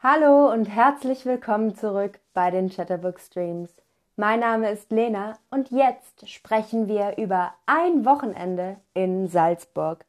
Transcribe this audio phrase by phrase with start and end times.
[0.00, 3.74] Hallo und herzlich willkommen zurück bei den Chatterbook Streams.
[4.14, 10.04] Mein Name ist Lena und jetzt sprechen wir über ein Wochenende in Salzburg.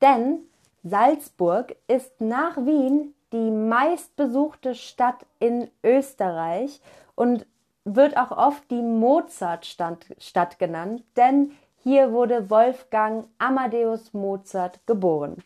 [0.00, 0.38] Denn
[0.84, 6.80] Salzburg ist nach Wien die meistbesuchte Stadt in Österreich
[7.14, 7.44] und
[7.84, 15.36] wird auch oft die Mozartstadt genannt, denn hier wurde Wolfgang Amadeus Mozart geboren.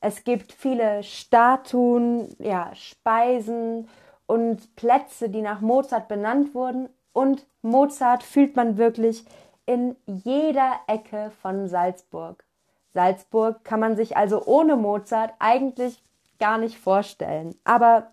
[0.00, 3.88] Es gibt viele Statuen, ja, Speisen
[4.26, 6.88] und Plätze, die nach Mozart benannt wurden.
[7.12, 9.24] Und Mozart fühlt man wirklich
[9.66, 12.44] in jeder Ecke von Salzburg.
[12.92, 16.02] Salzburg kann man sich also ohne Mozart eigentlich
[16.38, 17.54] gar nicht vorstellen.
[17.64, 18.10] Aber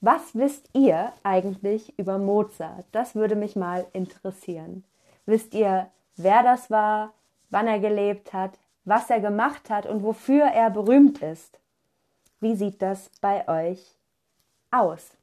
[0.00, 2.86] was wisst ihr eigentlich über Mozart?
[2.92, 4.84] Das würde mich mal interessieren.
[5.26, 7.12] Wisst ihr, wer das war,
[7.50, 11.58] wann er gelebt hat, was er gemacht hat und wofür er berühmt ist.
[12.40, 13.96] Wie sieht das bei euch
[14.70, 15.16] aus?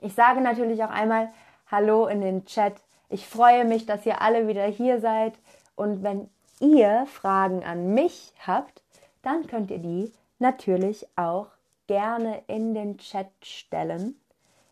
[0.00, 1.30] Ich sage natürlich auch einmal
[1.70, 2.74] Hallo in den Chat.
[3.08, 5.34] Ich freue mich, dass ihr alle wieder hier seid.
[5.76, 6.28] Und wenn
[6.60, 8.82] ihr Fragen an mich habt,
[9.22, 11.48] dann könnt ihr die natürlich auch
[11.86, 14.20] gerne in den Chat stellen.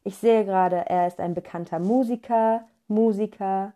[0.04, 3.72] Ich sehe gerade, er ist ein bekannter Musiker, Musiker,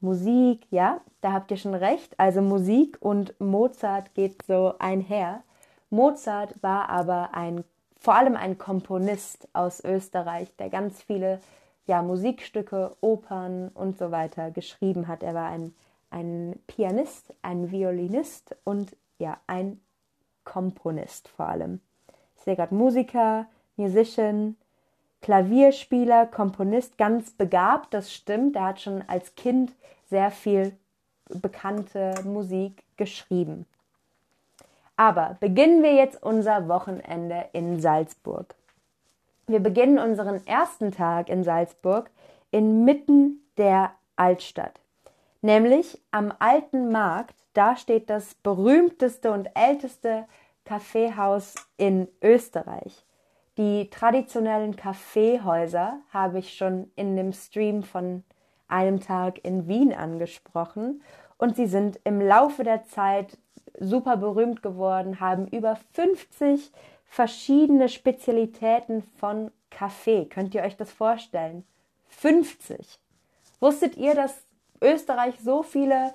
[0.00, 2.18] Musik, ja, da habt ihr schon recht.
[2.18, 5.42] Also Musik und Mozart geht so einher.
[5.90, 7.64] Mozart war aber ein,
[7.98, 11.40] vor allem ein Komponist aus Österreich, der ganz viele
[11.86, 15.22] ja, Musikstücke, Opern und so weiter geschrieben hat.
[15.22, 15.74] Er war ein,
[16.10, 19.80] ein Pianist, ein Violinist und ja, ein
[20.44, 21.80] Komponist vor allem.
[22.36, 24.56] Ich sehe gerade Musiker, Musician,
[25.26, 28.54] Klavierspieler, Komponist, ganz begabt, das stimmt.
[28.54, 29.72] Er hat schon als Kind
[30.08, 30.78] sehr viel
[31.28, 33.66] bekannte Musik geschrieben.
[34.96, 38.54] Aber beginnen wir jetzt unser Wochenende in Salzburg.
[39.48, 42.08] Wir beginnen unseren ersten Tag in Salzburg
[42.52, 44.78] inmitten der Altstadt,
[45.42, 47.34] nämlich am Alten Markt.
[47.52, 50.28] Da steht das berühmteste und älteste
[50.64, 53.05] Kaffeehaus in Österreich.
[53.58, 58.22] Die traditionellen Kaffeehäuser habe ich schon in dem Stream von
[58.68, 61.02] einem Tag in Wien angesprochen
[61.38, 63.38] und sie sind im Laufe der Zeit
[63.78, 66.70] super berühmt geworden, haben über 50
[67.04, 70.26] verschiedene Spezialitäten von Kaffee.
[70.26, 71.64] Könnt ihr euch das vorstellen?
[72.08, 72.98] 50.
[73.60, 74.44] Wusstet ihr, dass
[74.82, 76.12] Österreich so viele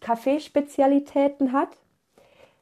[0.00, 1.70] Kaffeespezialitäten hat?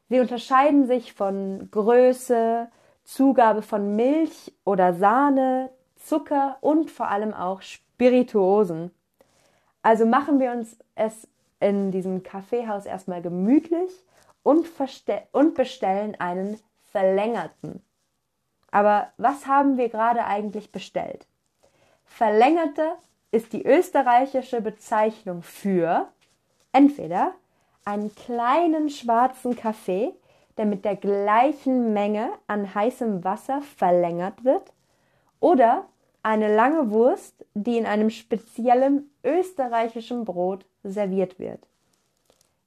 [0.08, 2.68] Sie unterscheiden sich von Größe,
[3.04, 8.90] Zugabe von Milch oder Sahne, Zucker und vor allem auch Spirituosen.
[9.82, 11.28] Also machen wir uns es
[11.60, 13.90] in diesem Kaffeehaus erstmal gemütlich
[14.42, 14.66] und,
[15.32, 16.58] und bestellen einen
[16.90, 17.82] verlängerten.
[18.70, 21.26] Aber was haben wir gerade eigentlich bestellt?
[22.04, 22.94] Verlängerte
[23.30, 26.08] ist die österreichische Bezeichnung für
[26.72, 27.32] entweder
[27.84, 30.14] einen kleinen schwarzen Kaffee,
[30.56, 34.72] der mit der gleichen Menge an heißem Wasser verlängert wird,
[35.40, 35.86] oder
[36.22, 41.66] eine lange Wurst, die in einem speziellen österreichischen Brot serviert wird.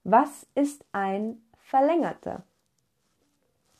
[0.04, 2.44] Was ist ein verlängerter?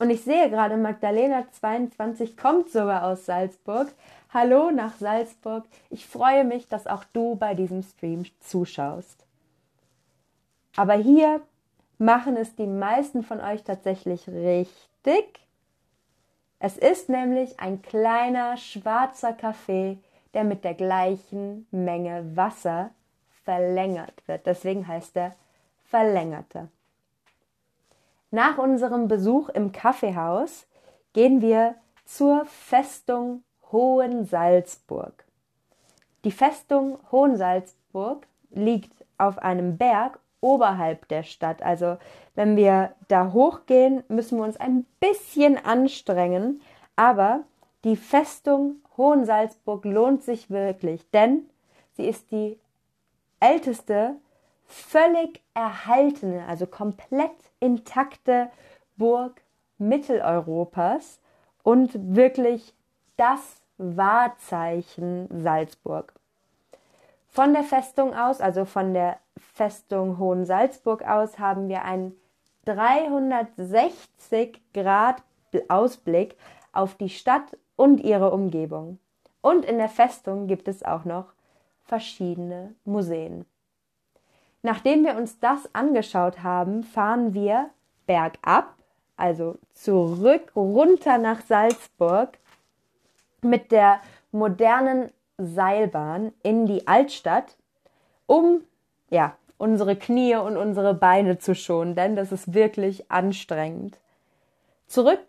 [0.00, 3.92] Und ich sehe gerade, Magdalena 22 kommt sogar aus Salzburg.
[4.32, 5.64] Hallo nach Salzburg.
[5.90, 9.26] Ich freue mich, dass auch du bei diesem Stream zuschaust.
[10.76, 11.40] Aber hier
[11.98, 15.40] machen es die meisten von euch tatsächlich richtig.
[16.60, 19.98] Es ist nämlich ein kleiner schwarzer Kaffee,
[20.34, 22.90] der mit der gleichen Menge Wasser
[23.44, 24.46] verlängert wird.
[24.46, 25.34] Deswegen heißt er
[25.84, 26.68] verlängerte.
[28.30, 30.66] Nach unserem Besuch im Kaffeehaus
[31.14, 33.42] gehen wir zur Festung
[33.72, 35.24] Hohensalzburg.
[36.24, 41.62] Die Festung Hohensalzburg liegt auf einem Berg oberhalb der Stadt.
[41.62, 41.96] Also
[42.34, 46.60] wenn wir da hochgehen, müssen wir uns ein bisschen anstrengen,
[46.96, 47.40] aber
[47.84, 51.48] die Festung Hohensalzburg lohnt sich wirklich, denn
[51.92, 52.58] sie ist die
[53.40, 54.16] älteste,
[54.66, 57.30] völlig erhaltene, also komplett
[57.60, 58.50] intakte
[58.96, 59.40] Burg
[59.78, 61.20] Mitteleuropas
[61.62, 62.74] und wirklich
[63.16, 66.17] das Wahrzeichen Salzburg.
[67.28, 72.16] Von der Festung aus, also von der Festung Hohensalzburg aus, haben wir einen
[72.64, 75.22] 360 Grad
[75.68, 76.36] Ausblick
[76.72, 78.98] auf die Stadt und ihre Umgebung.
[79.40, 81.32] Und in der Festung gibt es auch noch
[81.84, 83.46] verschiedene Museen.
[84.62, 87.70] Nachdem wir uns das angeschaut haben, fahren wir
[88.06, 88.74] bergab,
[89.16, 92.38] also zurück runter nach Salzburg
[93.42, 94.00] mit der
[94.32, 97.56] modernen Seilbahn in die Altstadt,
[98.26, 98.62] um
[99.10, 103.98] ja, unsere Knie und unsere Beine zu schonen, denn das ist wirklich anstrengend.
[104.86, 105.20] Zurück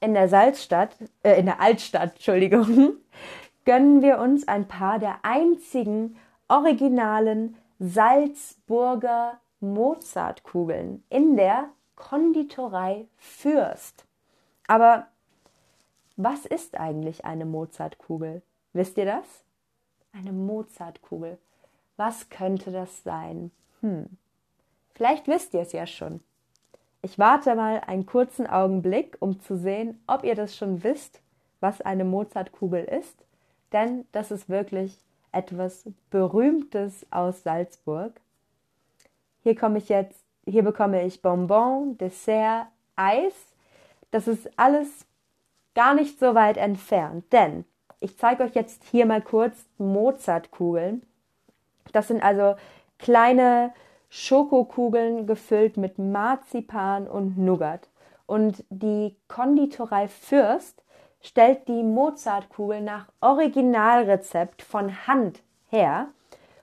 [0.00, 2.94] in der Salzstadt, äh, in der Altstadt, Entschuldigung,
[3.64, 6.16] gönnen wir uns ein paar der einzigen
[6.48, 14.04] originalen Salzburger Mozartkugeln in der Konditorei Fürst.
[14.66, 15.08] Aber
[16.16, 18.42] was ist eigentlich eine Mozartkugel?
[18.72, 19.44] Wisst ihr das?
[20.18, 21.38] Eine Mozartkugel.
[21.96, 23.52] Was könnte das sein?
[23.82, 24.06] Hm.
[24.94, 26.20] Vielleicht wisst ihr es ja schon.
[27.02, 31.20] Ich warte mal einen kurzen Augenblick, um zu sehen, ob ihr das schon wisst,
[31.60, 33.24] was eine Mozartkugel ist,
[33.72, 34.98] denn das ist wirklich
[35.30, 38.20] etwas Berühmtes aus Salzburg.
[39.44, 42.66] Hier komme ich jetzt, hier bekomme ich Bonbon, Dessert,
[42.96, 43.34] Eis.
[44.10, 45.06] Das ist alles
[45.74, 47.64] gar nicht so weit entfernt, denn
[48.00, 51.02] ich zeige euch jetzt hier mal kurz Mozartkugeln.
[51.92, 52.56] Das sind also
[52.98, 53.72] kleine
[54.10, 57.88] Schokokugeln gefüllt mit Marzipan und Nougat.
[58.26, 60.82] Und die Konditorei Fürst
[61.20, 66.08] stellt die Mozartkugel nach Originalrezept von Hand her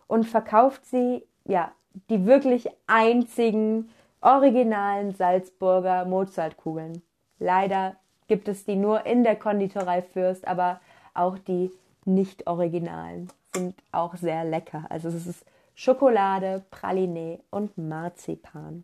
[0.07, 1.71] und verkauft sie, ja,
[2.09, 3.89] die wirklich einzigen
[4.21, 7.01] originalen Salzburger Mozartkugeln.
[7.39, 7.95] Leider
[8.27, 10.79] gibt es die nur in der Konditorei Fürst, aber
[11.15, 11.71] auch die
[12.05, 14.85] nicht originalen sind auch sehr lecker.
[14.89, 15.45] Also es ist
[15.75, 18.83] Schokolade, Praline und Marzipan.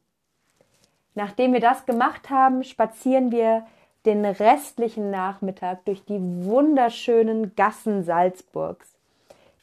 [1.13, 3.65] Nachdem wir das gemacht haben, spazieren wir
[4.05, 8.93] den restlichen Nachmittag durch die wunderschönen Gassen Salzburgs.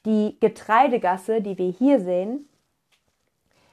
[0.05, 2.49] Die Getreidegasse, die wir hier sehen,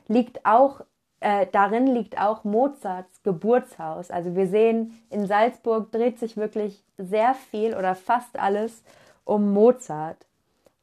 [0.08, 0.82] liegt auch
[1.26, 4.12] äh, darin liegt auch Mozarts Geburtshaus.
[4.12, 8.84] Also wir sehen, in Salzburg dreht sich wirklich sehr viel oder fast alles
[9.24, 10.28] um Mozart.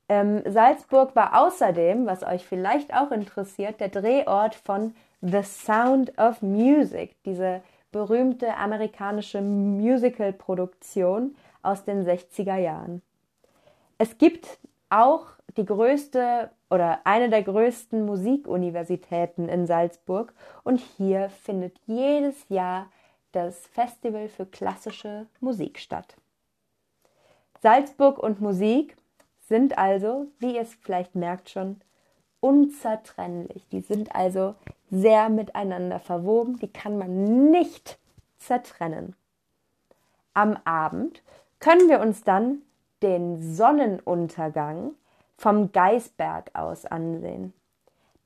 [0.09, 6.43] Ähm, Salzburg war außerdem, was euch vielleicht auch interessiert, der Drehort von The Sound of
[6.43, 7.63] Music, diese
[7.93, 13.01] berühmte amerikanische Musical-Produktion aus den 60er Jahren.
[13.99, 14.59] Es gibt
[14.91, 20.33] auch die größte oder eine der größten Musikuniversitäten in Salzburg
[20.65, 22.87] und hier findet jedes Jahr
[23.33, 26.17] das Festival für klassische Musik statt.
[27.61, 28.97] Salzburg und Musik
[29.49, 31.83] sind also, wie ihr es vielleicht merkt schon,
[32.41, 33.69] unzertrennlich.
[33.69, 34.55] Die sind also
[34.91, 37.99] sehr miteinander verwoben, die kann man nicht
[38.39, 39.15] zertrennen.
[40.33, 41.23] Am Abend
[41.61, 42.63] können wir uns dann
[43.03, 44.95] den Sonnenuntergang
[45.43, 47.53] vom Geisberg aus ansehen.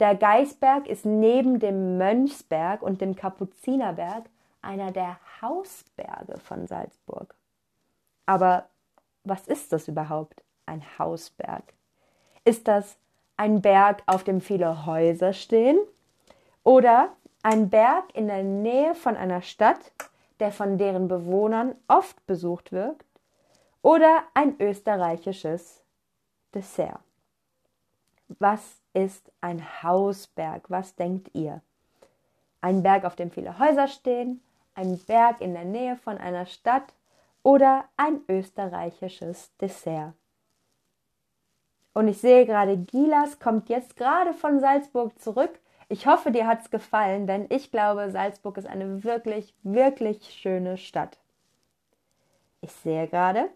[0.01, 4.25] Der Geisberg ist neben dem Mönchsberg und dem Kapuzinerberg
[4.61, 7.35] einer der Hausberge von Salzburg.
[8.27, 8.67] Aber
[9.25, 10.43] was ist das überhaupt?
[10.67, 11.63] ein Hausberg?
[12.45, 12.99] Ist das
[13.37, 15.79] ein Berg, auf dem viele Häuser stehen?
[16.65, 17.11] Oder
[17.43, 19.93] ein Berg in der Nähe von einer Stadt,
[20.41, 23.05] der von deren Bewohnern oft besucht wird?
[23.83, 25.83] Oder ein österreichisches
[26.53, 27.06] Dessert?
[28.29, 30.71] Was ist ein Hausberg?
[30.71, 31.63] Was denkt ihr?
[32.61, 34.43] Ein Berg, auf dem viele Häuser stehen,
[34.75, 36.95] ein Berg in der Nähe von einer Stadt
[37.43, 40.15] oder ein österreichisches Dessert?
[41.95, 45.59] Und ich sehe gerade, Gilas kommt jetzt gerade von Salzburg zurück.
[45.89, 50.77] Ich hoffe, dir hat es gefallen, denn ich glaube, Salzburg ist eine wirklich, wirklich schöne
[50.77, 51.19] Stadt.
[52.61, 53.49] Ich sehe gerade,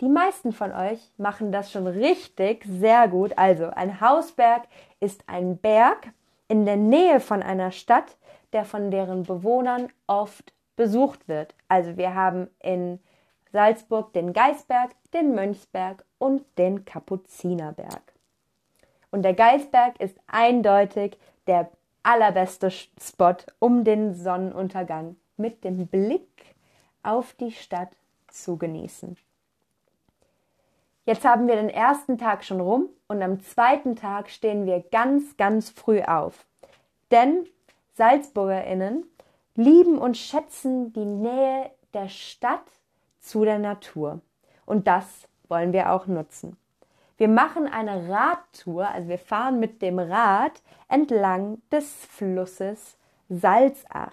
[0.00, 3.32] die meisten von euch machen das schon richtig sehr gut.
[3.36, 4.64] Also, ein Hausberg
[5.00, 6.08] ist ein Berg
[6.48, 8.16] in der Nähe von einer Stadt,
[8.52, 11.54] der von deren Bewohnern oft besucht wird.
[11.68, 13.00] Also, wir haben in
[13.52, 18.12] Salzburg den Geisberg, den Mönchsberg und den Kapuzinerberg.
[19.10, 21.70] Und der Geisberg ist eindeutig der
[22.02, 26.54] allerbeste Spot, um den Sonnenuntergang mit dem Blick
[27.02, 27.96] auf die Stadt
[28.28, 29.16] zu genießen.
[31.06, 35.36] Jetzt haben wir den ersten Tag schon rum und am zweiten Tag stehen wir ganz,
[35.36, 36.44] ganz früh auf.
[37.12, 37.46] Denn
[37.94, 39.04] Salzburgerinnen
[39.54, 42.66] lieben und schätzen die Nähe der Stadt
[43.20, 44.20] zu der Natur.
[44.66, 46.56] Und das wollen wir auch nutzen.
[47.18, 52.96] Wir machen eine Radtour, also wir fahren mit dem Rad entlang des Flusses
[53.28, 54.12] Salzach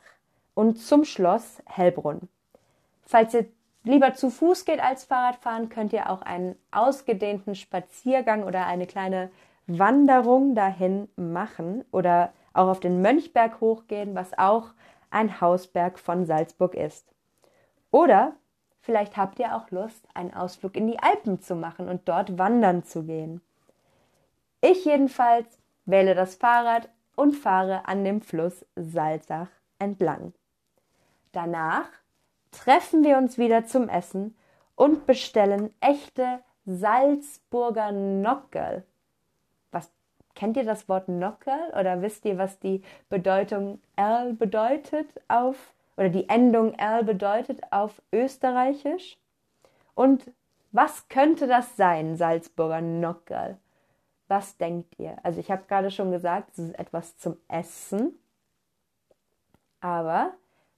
[0.53, 2.29] und zum Schloss Hellbrunn.
[3.01, 3.47] Falls ihr
[3.83, 8.87] lieber zu Fuß geht als Fahrrad fahren, könnt ihr auch einen ausgedehnten Spaziergang oder eine
[8.87, 9.31] kleine
[9.67, 14.69] Wanderung dahin machen oder auch auf den Mönchberg hochgehen, was auch
[15.09, 17.13] ein Hausberg von Salzburg ist.
[17.91, 18.33] Oder
[18.81, 22.83] vielleicht habt ihr auch Lust, einen Ausflug in die Alpen zu machen und dort wandern
[22.83, 23.41] zu gehen.
[24.61, 30.33] Ich jedenfalls wähle das Fahrrad und fahre an dem Fluss Salzach entlang.
[31.31, 31.89] Danach
[32.53, 34.35] treffen wir uns wieder zum Essen
[34.75, 38.83] und bestellen echte Salzburger Nockerl.
[39.71, 39.91] Was
[40.35, 46.09] kennt ihr das Wort Nockerl oder wisst ihr, was die Bedeutung L bedeutet auf oder
[46.09, 49.17] die Endung L bedeutet auf Österreichisch?
[49.95, 50.31] Und
[50.71, 53.57] was könnte das sein, Salzburger Nockerl?
[54.27, 55.17] Was denkt ihr?
[55.21, 58.17] Also ich habe gerade schon gesagt, es ist etwas zum Essen.
[59.81, 60.33] Aber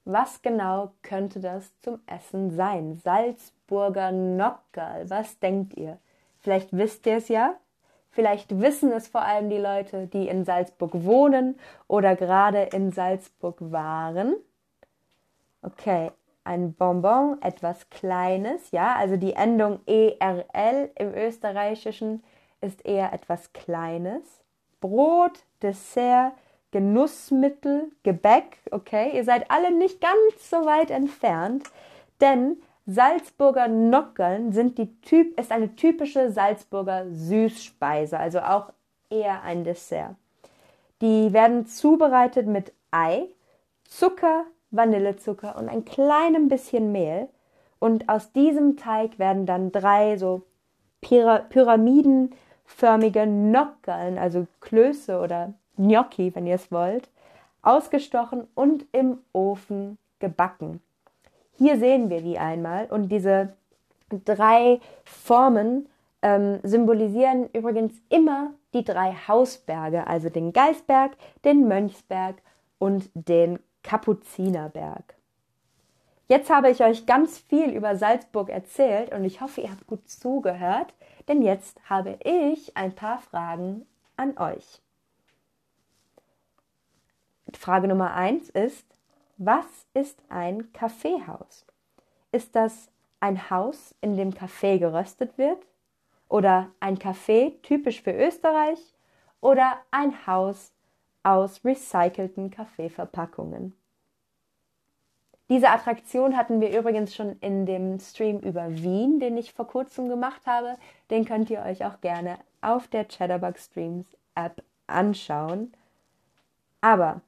[0.06, 2.96] was genau könnte das zum Essen sein?
[2.96, 5.10] Salzburger Nockerl.
[5.10, 5.98] Was denkt ihr?
[6.38, 7.56] Vielleicht wisst ihr es ja.
[8.10, 13.56] Vielleicht wissen es vor allem die Leute, die in Salzburg wohnen oder gerade in Salzburg
[13.58, 14.36] waren.
[15.60, 16.12] Okay,
[16.44, 22.22] ein Bonbon, etwas Kleines, ja, also die Endung ERL im Österreichischen
[22.60, 24.22] ist eher etwas Kleines.
[24.80, 26.32] Brot, Dessert,
[26.76, 31.62] Genussmittel, Gebäck, okay, ihr seid alle nicht ganz so weit entfernt,
[32.20, 38.74] denn Salzburger Nockeln sind die typ, ist eine typische Salzburger Süßspeise, also auch
[39.08, 40.16] eher ein Dessert.
[41.00, 43.30] Die werden zubereitet mit Ei,
[43.88, 47.30] Zucker, Vanillezucker und ein kleinem bisschen Mehl.
[47.78, 50.42] Und aus diesem Teig werden dann drei so
[51.00, 57.08] pyramidenförmige Nockeln, also Klöße oder Gnocchi, wenn ihr es wollt,
[57.62, 60.80] ausgestochen und im Ofen gebacken.
[61.58, 63.54] Hier sehen wir die einmal und diese
[64.24, 65.88] drei Formen
[66.22, 72.36] ähm, symbolisieren übrigens immer die drei Hausberge, also den Geisberg, den Mönchsberg
[72.78, 75.14] und den Kapuzinerberg.
[76.28, 80.08] Jetzt habe ich euch ganz viel über Salzburg erzählt und ich hoffe, ihr habt gut
[80.08, 80.92] zugehört,
[81.28, 84.80] denn jetzt habe ich ein paar Fragen an euch.
[87.56, 88.86] Frage Nummer eins ist,
[89.38, 91.66] was ist ein Kaffeehaus?
[92.32, 95.66] Ist das ein Haus, in dem Kaffee geröstet wird?
[96.28, 98.78] Oder ein Kaffee typisch für Österreich?
[99.40, 100.72] Oder ein Haus
[101.22, 103.74] aus recycelten Kaffeeverpackungen?
[105.48, 110.08] Diese Attraktion hatten wir übrigens schon in dem Stream über Wien, den ich vor kurzem
[110.08, 110.76] gemacht habe.
[111.10, 115.72] Den könnt ihr euch auch gerne auf der Chatterbug Streams App anschauen.
[116.80, 117.20] Aber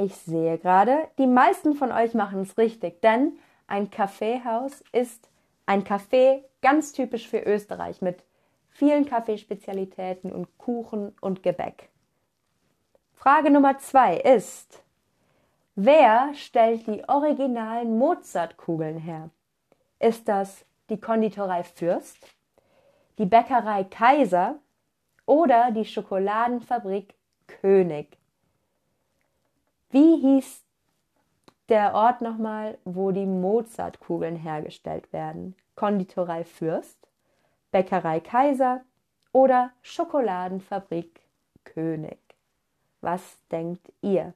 [0.00, 5.28] ich sehe gerade, die meisten von euch machen es richtig, denn ein Kaffeehaus ist
[5.66, 8.24] ein Café ganz typisch für Österreich mit
[8.70, 11.90] vielen Kaffeespezialitäten und Kuchen und Gebäck.
[13.12, 14.82] Frage Nummer zwei ist,
[15.74, 19.28] wer stellt die originalen Mozartkugeln her?
[19.98, 22.16] Ist das die Konditorei Fürst,
[23.18, 24.56] die Bäckerei Kaiser
[25.26, 27.12] oder die Schokoladenfabrik
[27.46, 28.19] König?
[29.90, 30.62] Wie hieß
[31.68, 35.56] der Ort nochmal, wo die Mozartkugeln hergestellt werden?
[35.74, 37.08] Konditorei Fürst,
[37.72, 38.82] Bäckerei Kaiser
[39.32, 41.20] oder Schokoladenfabrik
[41.64, 42.18] König?
[43.00, 44.34] Was denkt ihr?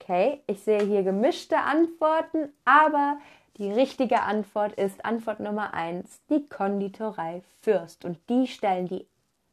[0.00, 3.18] Okay, ich sehe hier gemischte Antworten, aber
[3.56, 8.04] die richtige Antwort ist Antwort Nummer eins: die Konditorei Fürst.
[8.04, 9.06] Und die stellen die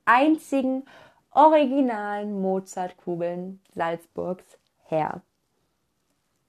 [0.05, 0.85] einzigen
[1.35, 5.21] originalen Mozartkugeln Salzburgs her.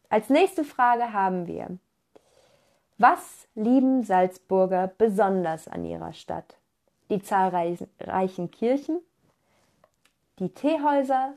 [0.08, 1.78] Als nächste Frage haben wir,
[2.98, 6.56] was lieben Salzburger besonders an ihrer Stadt?
[7.10, 9.00] Die zahlreichen Kirchen,
[10.38, 11.34] die Teehäuser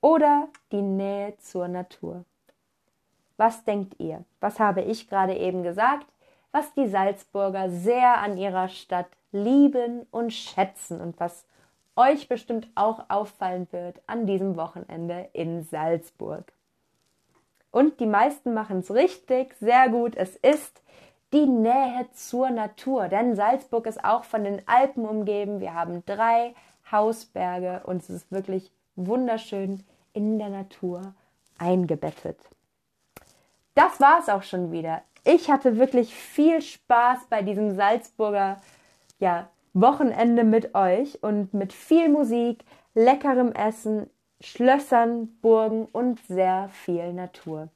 [0.00, 2.24] oder die Nähe zur Natur?
[3.36, 4.24] Was denkt ihr?
[4.40, 6.06] Was habe ich gerade eben gesagt?
[6.52, 11.44] Was die Salzburger sehr an ihrer Stadt lieben und schätzen und was
[11.96, 16.52] euch bestimmt auch auffallen wird an diesem Wochenende in Salzburg.
[17.70, 20.14] Und die meisten machen es richtig, sehr gut.
[20.16, 20.82] Es ist
[21.32, 25.60] die Nähe zur Natur, denn Salzburg ist auch von den Alpen umgeben.
[25.60, 26.54] Wir haben drei
[26.90, 31.14] Hausberge und es ist wirklich wunderschön in der Natur
[31.58, 32.38] eingebettet.
[33.74, 35.02] Das war es auch schon wieder.
[35.24, 38.58] Ich hatte wirklich viel Spaß bei diesem Salzburger
[39.18, 39.48] ja,
[39.78, 42.64] Wochenende mit euch und mit viel Musik,
[42.94, 44.08] leckerem Essen,
[44.40, 47.68] Schlössern, Burgen und sehr viel Natur.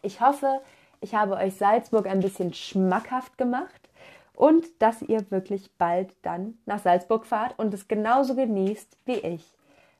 [0.00, 0.62] Ich hoffe,
[1.02, 3.90] ich habe euch Salzburg ein bisschen schmackhaft gemacht
[4.34, 9.44] und dass ihr wirklich bald dann nach Salzburg fahrt und es genauso genießt wie ich.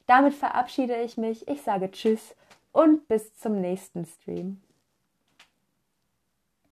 [0.07, 1.47] Damit verabschiede ich mich.
[1.49, 2.35] Ich sage Tschüss
[2.73, 4.63] und bis zum nächsten Stream.